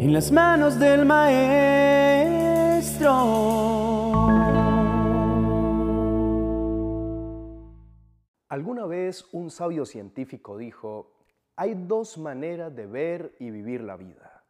[0.00, 1.50] en las manos del Maestro.
[8.48, 11.12] Alguna vez un sabio científico dijo,
[11.54, 14.42] hay dos maneras de ver y vivir la vida.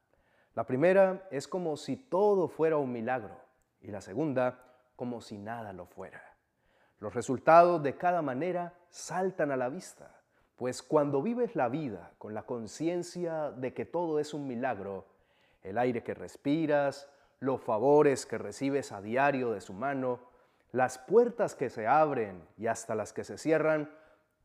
[0.54, 3.36] La primera es como si todo fuera un milagro
[3.80, 4.62] y la segunda
[4.94, 6.22] como si nada lo fuera.
[7.00, 10.14] Los resultados de cada manera saltan a la vista,
[10.54, 15.09] pues cuando vives la vida con la conciencia de que todo es un milagro,
[15.62, 17.08] el aire que respiras,
[17.40, 20.20] los favores que recibes a diario de su mano,
[20.72, 23.90] las puertas que se abren y hasta las que se cierran,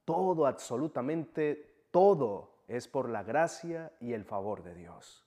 [0.06, 5.26] todo, absolutamente todo es por la gracia y el favor de Dios.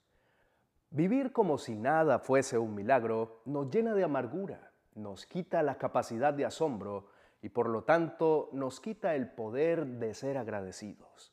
[0.91, 6.33] Vivir como si nada fuese un milagro nos llena de amargura, nos quita la capacidad
[6.33, 7.09] de asombro
[7.43, 11.33] y por lo tanto nos quita el poder de ser agradecidos.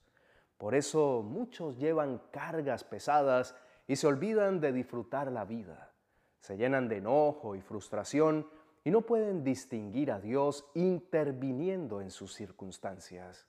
[0.58, 3.56] Por eso muchos llevan cargas pesadas
[3.88, 5.94] y se olvidan de disfrutar la vida.
[6.40, 8.48] Se llenan de enojo y frustración
[8.84, 13.48] y no pueden distinguir a Dios interviniendo en sus circunstancias.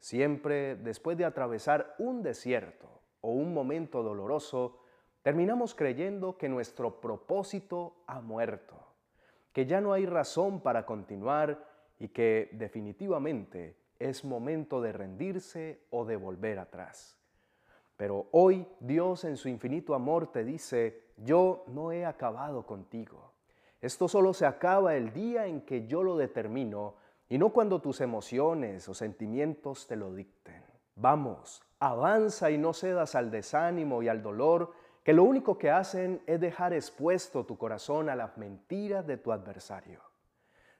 [0.00, 4.80] Siempre después de atravesar un desierto o un momento doloroso,
[5.22, 8.76] terminamos creyendo que nuestro propósito ha muerto,
[9.54, 11.66] que ya no hay razón para continuar
[11.98, 17.18] y que definitivamente es momento de rendirse o de volver atrás.
[17.96, 23.32] Pero hoy Dios en su infinito amor te dice, yo no he acabado contigo.
[23.80, 26.94] Esto solo se acaba el día en que yo lo determino
[27.28, 30.64] y no cuando tus emociones o sentimientos te lo dicten.
[30.96, 36.22] Vamos, avanza y no cedas al desánimo y al dolor que lo único que hacen
[36.26, 40.00] es dejar expuesto tu corazón a las mentiras de tu adversario.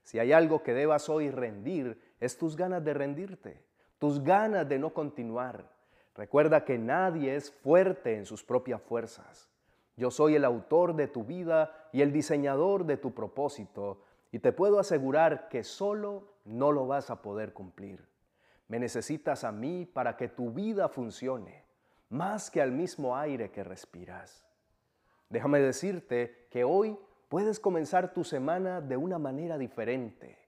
[0.02, 3.62] Si hay algo que debas hoy rendir, es tus ganas de rendirte,
[3.98, 5.73] tus ganas de no continuar.
[6.14, 9.48] Recuerda que nadie es fuerte en sus propias fuerzas.
[9.96, 14.52] Yo soy el autor de tu vida y el diseñador de tu propósito, y te
[14.52, 18.05] puedo asegurar que solo no lo vas a poder cumplir.
[18.66, 21.64] Me necesitas a mí para que tu vida funcione
[22.14, 24.46] más que al mismo aire que respiras.
[25.28, 26.96] Déjame decirte que hoy
[27.28, 30.39] puedes comenzar tu semana de una manera diferente,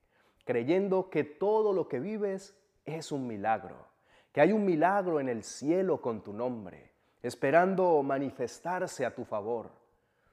[0.44, 3.88] creyendo que todo lo que vives es un milagro,
[4.36, 6.92] que hay un milagro en el cielo con tu nombre,
[7.22, 9.70] esperando manifestarse a tu favor.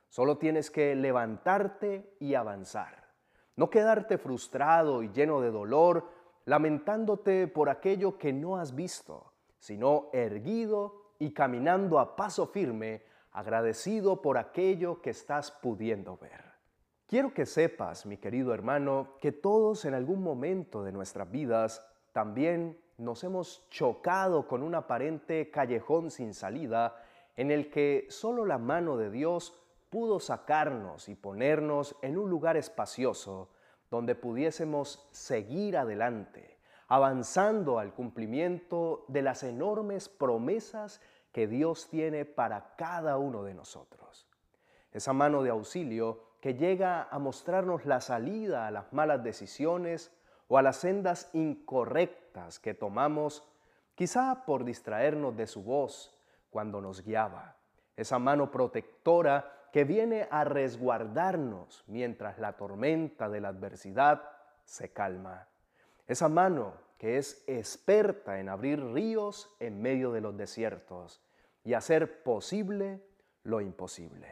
[0.09, 3.01] Solo tienes que levantarte y avanzar,
[3.55, 6.09] no quedarte frustrado y lleno de dolor,
[6.43, 14.21] lamentándote por aquello que no has visto, sino erguido y caminando a paso firme, agradecido
[14.21, 16.43] por aquello que estás pudiendo ver.
[17.07, 22.82] Quiero que sepas, mi querido hermano, que todos en algún momento de nuestras vidas también
[22.97, 26.95] nos hemos chocado con un aparente callejón sin salida
[27.35, 29.59] en el que solo la mano de Dios
[29.89, 33.49] pudo sacarnos y ponernos en un lugar espacioso
[33.89, 40.99] donde pudiésemos seguir adelante, avanzando al cumplimiento de las enormes promesas
[41.31, 44.27] que Dios tiene para cada uno de nosotros.
[44.91, 50.11] Esa mano de auxilio que llega a mostrarnos la salida a las malas decisiones
[50.47, 53.43] o a las sendas incorrectas que tomamos,
[53.95, 56.15] quizá por distraernos de su voz
[56.49, 57.55] cuando nos guiaba.
[57.95, 64.21] Esa mano protectora que viene a resguardarnos mientras la tormenta de la adversidad
[64.65, 65.47] se calma.
[66.07, 71.21] Esa mano que es experta en abrir ríos en medio de los desiertos
[71.63, 73.01] y hacer posible
[73.43, 74.31] lo imposible.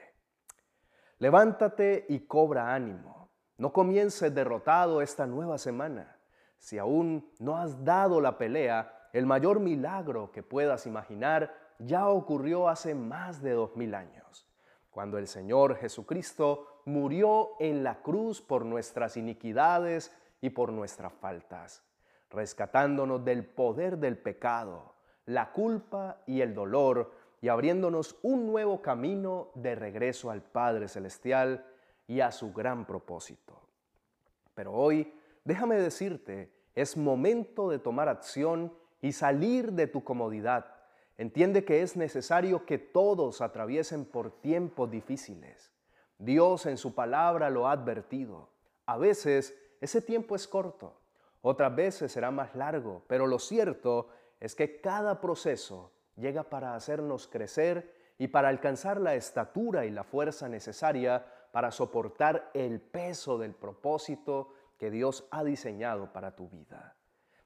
[1.19, 3.20] Levántate y cobra ánimo.
[3.61, 6.17] No comiences derrotado esta nueva semana.
[6.57, 12.67] Si aún no has dado la pelea, el mayor milagro que puedas imaginar ya ocurrió
[12.67, 14.47] hace más de dos mil años,
[14.89, 20.11] cuando el Señor Jesucristo murió en la cruz por nuestras iniquidades
[20.41, 21.83] y por nuestras faltas
[22.31, 24.95] rescatándonos del poder del pecado,
[25.25, 27.11] la culpa y el dolor,
[27.41, 31.65] y abriéndonos un nuevo camino de regreso al Padre Celestial
[32.11, 33.57] y a su gran propósito.
[34.53, 35.13] Pero hoy,
[35.45, 40.75] déjame decirte, es momento de tomar acción y salir de tu comodidad.
[41.17, 45.71] Entiende que es necesario que todos atraviesen por tiempos difíciles.
[46.17, 48.49] Dios en su palabra lo ha advertido.
[48.87, 50.99] A veces ese tiempo es corto,
[51.41, 54.09] otras veces será más largo, pero lo cierto
[54.41, 60.03] es que cada proceso llega para hacernos crecer y para alcanzar la estatura y la
[60.03, 66.95] fuerza necesaria para soportar el peso del propósito que Dios ha diseñado para tu vida.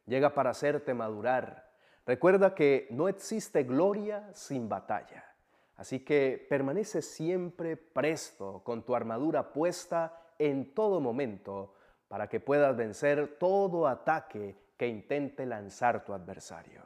[0.05, 1.71] Llega para hacerte madurar.
[2.05, 5.25] Recuerda que no existe gloria sin batalla.
[5.75, 11.73] Así que permanece siempre presto con tu armadura puesta en todo momento
[12.07, 16.83] para que puedas vencer todo ataque que intente lanzar tu adversario.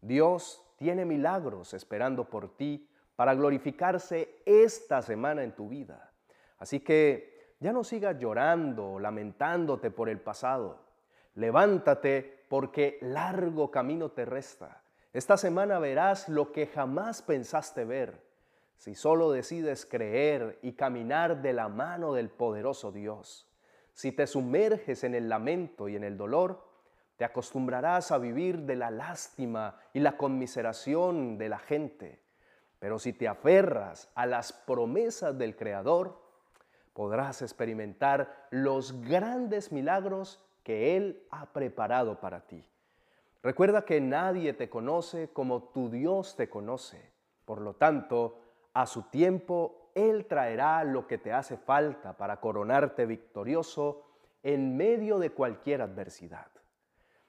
[0.00, 6.13] Dios tiene milagros esperando por ti para glorificarse esta semana en tu vida.
[6.64, 10.78] Así que ya no sigas llorando lamentándote por el pasado.
[11.34, 14.80] Levántate porque largo camino te resta.
[15.12, 18.18] Esta semana verás lo que jamás pensaste ver.
[18.78, 23.46] Si solo decides creer y caminar de la mano del poderoso Dios,
[23.92, 26.66] si te sumerges en el lamento y en el dolor,
[27.18, 32.22] te acostumbrarás a vivir de la lástima y la conmiseración de la gente.
[32.78, 36.23] Pero si te aferras a las promesas del Creador,
[36.94, 42.64] podrás experimentar los grandes milagros que Él ha preparado para ti.
[43.42, 47.12] Recuerda que nadie te conoce como tu Dios te conoce.
[47.44, 48.38] Por lo tanto,
[48.72, 54.02] a su tiempo, Él traerá lo que te hace falta para coronarte victorioso
[54.42, 56.46] en medio de cualquier adversidad.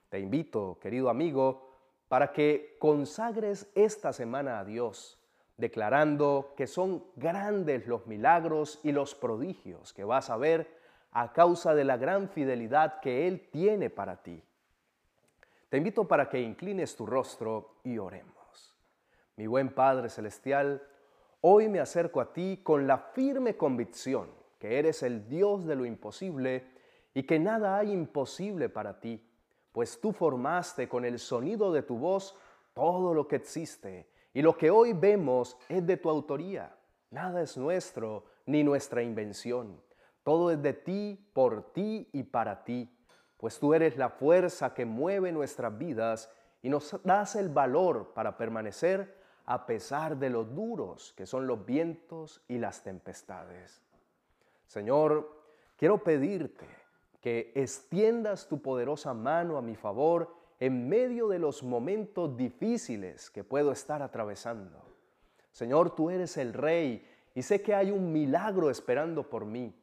[0.09, 1.71] Te invito, querido amigo,
[2.07, 5.19] para que consagres esta semana a Dios,
[5.57, 10.79] declarando que son grandes los milagros y los prodigios que vas a ver
[11.11, 14.43] a causa de la gran fidelidad que Él tiene para ti.
[15.69, 18.75] Te invito para que inclines tu rostro y oremos.
[19.37, 20.81] Mi buen Padre Celestial,
[21.41, 24.29] hoy me acerco a ti con la firme convicción
[24.59, 26.67] que eres el Dios de lo imposible
[27.13, 29.21] y que nada hay imposible para ti
[29.75, 32.33] pues tú formaste con el sonido de tu voz
[32.73, 36.75] todo lo que existe, y lo que hoy vemos es de tu autoría.
[37.09, 39.81] Nada es nuestro ni nuestra invención.
[40.23, 42.93] Todo es de ti, por ti y para ti,
[43.37, 46.29] pues tú eres la fuerza que mueve nuestras vidas
[46.61, 49.15] y nos das el valor para permanecer
[49.45, 53.81] a pesar de lo duros que son los vientos y las tempestades.
[54.65, 55.43] Señor,
[55.77, 56.67] quiero pedirte
[57.21, 63.43] que extiendas tu poderosa mano a mi favor en medio de los momentos difíciles que
[63.43, 64.83] puedo estar atravesando.
[65.51, 69.73] Señor, tú eres el Rey y sé que hay un milagro esperando por mí.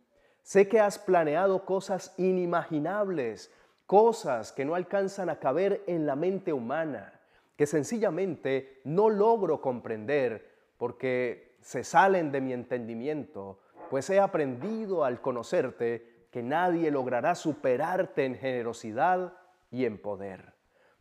[0.42, 3.52] Sé que has planeado cosas inimaginables,
[3.86, 7.20] cosas que no alcanzan a caber en la mente humana,
[7.56, 15.20] que sencillamente no logro comprender porque se salen de mi entendimiento, pues he aprendido al
[15.20, 19.34] conocerte que nadie logrará superarte en generosidad
[19.70, 20.51] y en poder.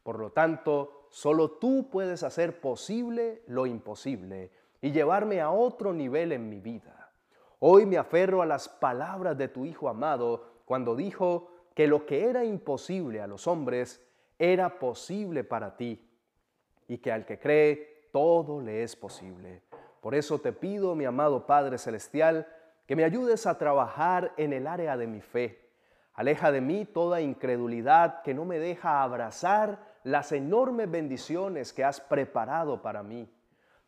[0.04, 4.52] Por lo tanto, solo tú puedes hacer posible lo imposible
[4.82, 7.12] y llevarme a otro nivel en mi vida.
[7.60, 12.26] Hoy me aferro a las palabras de tu Hijo amado cuando dijo que lo que
[12.26, 14.02] era imposible a los hombres
[14.40, 16.10] era posible para ti
[16.88, 19.62] y que al que cree todo le es posible.
[20.02, 22.48] Por eso te pido, mi amado Padre Celestial,
[22.88, 25.70] que me ayudes a trabajar en el área de mi fe.
[26.16, 32.00] Aleja de mí toda incredulidad que no me deja abrazar las enormes bendiciones que has
[32.00, 33.32] preparado para mí.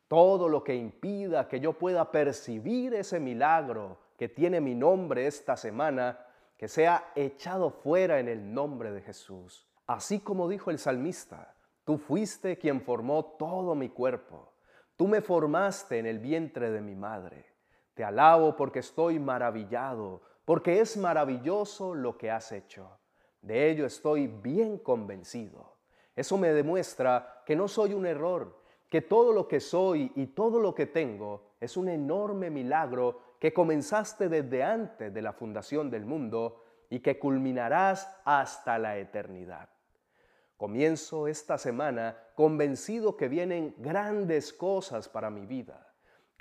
[0.07, 5.57] Todo lo que impida que yo pueda percibir ese milagro que tiene mi nombre esta
[5.57, 6.19] semana,
[6.57, 9.68] que sea echado fuera en el nombre de Jesús.
[9.88, 14.54] Así como dijo el salmista, tú fuiste quien formó todo mi cuerpo.
[14.95, 17.45] Tú me formaste en el vientre de mi madre.
[17.95, 23.00] Te alabo porque estoy maravillado, porque es maravilloso lo que has hecho.
[23.41, 25.74] De ello estoy bien convencido.
[26.15, 30.60] Eso me demuestra que no soy un error, que todo lo que soy y todo
[30.60, 36.05] lo que tengo es un enorme milagro que comenzaste desde antes de la fundación del
[36.05, 39.70] mundo y que culminarás hasta la eternidad.
[40.58, 45.93] Comienzo esta semana convencido que vienen grandes cosas para mi vida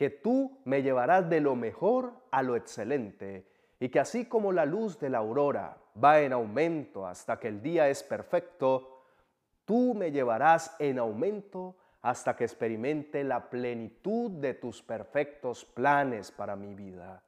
[0.02, 3.47] que tú me llevarás de lo mejor a lo excelente,
[3.79, 7.62] y que así como la luz de la aurora va en aumento hasta que el
[7.62, 8.91] día es perfecto,
[9.64, 16.57] tú me llevarás en aumento hasta que experimente la plenitud de tus perfectos planes para
[16.57, 17.23] mi vida.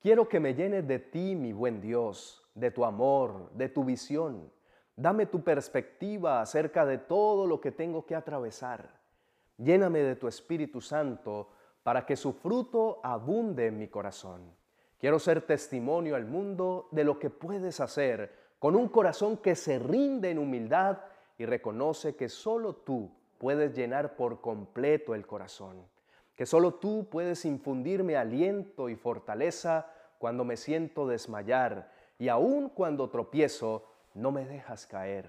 [0.00, 4.50] Quiero que me llenes de ti, mi buen Dios, de tu amor, de tu visión.
[4.96, 9.00] Dame tu perspectiva acerca de todo lo que tengo que atravesar.
[9.58, 11.50] Lléname de tu Espíritu Santo
[11.82, 14.54] para que su fruto abunde en mi corazón.
[14.98, 19.78] Quiero ser testimonio al mundo de lo que puedes hacer con un corazón que se
[19.78, 20.98] rinde en humildad
[21.38, 25.86] y reconoce que solo tú puedes llenar por completo el corazón,
[26.34, 33.10] que solo tú puedes infundirme aliento y fortaleza cuando me siento desmayar y aun cuando
[33.10, 35.28] tropiezo, no me dejas caer.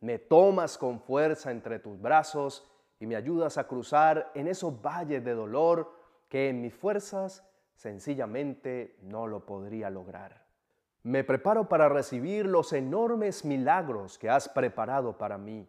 [0.00, 5.24] Me tomas con fuerza entre tus brazos y me ayudas a cruzar en esos valles
[5.24, 5.92] de dolor
[6.28, 10.49] que en mis fuerzas sencillamente no lo podría lograr.
[11.02, 15.66] Me preparo para recibir los enormes milagros que has preparado para mí.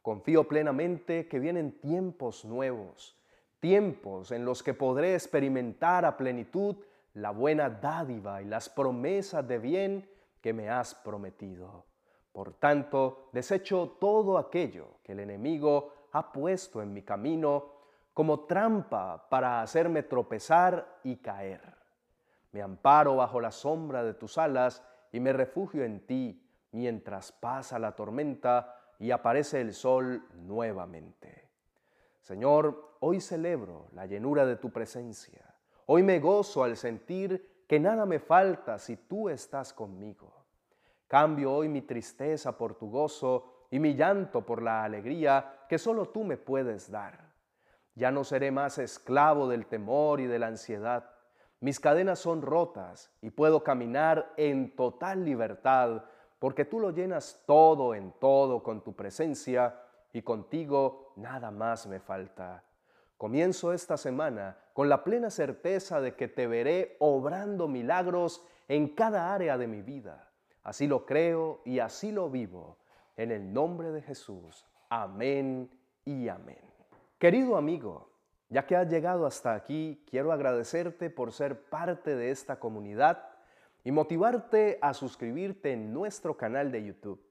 [0.00, 3.18] Confío plenamente que vienen tiempos nuevos,
[3.60, 6.76] tiempos en los que podré experimentar a plenitud
[7.12, 10.08] la buena dádiva y las promesas de bien
[10.40, 11.84] que me has prometido.
[12.32, 17.80] Por tanto, desecho todo aquello que el enemigo ha puesto en mi camino
[18.14, 21.79] como trampa para hacerme tropezar y caer.
[22.52, 26.42] Me amparo bajo la sombra de tus alas y me refugio en ti
[26.72, 31.48] mientras pasa la tormenta y aparece el sol nuevamente.
[32.20, 35.54] Señor, hoy celebro la llenura de tu presencia.
[35.86, 40.44] Hoy me gozo al sentir que nada me falta si tú estás conmigo.
[41.06, 46.08] Cambio hoy mi tristeza por tu gozo y mi llanto por la alegría que solo
[46.08, 47.32] tú me puedes dar.
[47.94, 51.10] Ya no seré más esclavo del temor y de la ansiedad.
[51.60, 56.04] Mis cadenas son rotas y puedo caminar en total libertad
[56.38, 59.78] porque tú lo llenas todo en todo con tu presencia
[60.12, 62.64] y contigo nada más me falta.
[63.18, 69.34] Comienzo esta semana con la plena certeza de que te veré obrando milagros en cada
[69.34, 70.30] área de mi vida.
[70.62, 72.78] Así lo creo y así lo vivo.
[73.18, 74.64] En el nombre de Jesús.
[74.88, 75.70] Amén
[76.06, 76.58] y amén.
[77.18, 78.09] Querido amigo,
[78.50, 83.28] ya que has llegado hasta aquí, quiero agradecerte por ser parte de esta comunidad
[83.84, 87.22] y motivarte a suscribirte en nuestro canal de YouTube.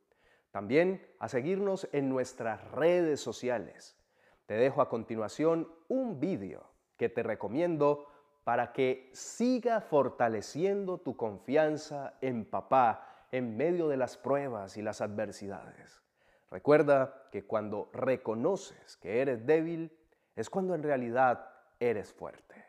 [0.51, 3.97] También a seguirnos en nuestras redes sociales.
[4.45, 6.63] Te dejo a continuación un vídeo
[6.97, 8.07] que te recomiendo
[8.45, 15.01] para que siga fortaleciendo tu confianza en papá en medio de las pruebas y las
[15.01, 16.01] adversidades.
[16.49, 19.98] Recuerda que cuando reconoces que eres débil
[20.39, 22.65] es cuando en realidad eres fuerte.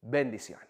[0.00, 0.69] Bendiciones.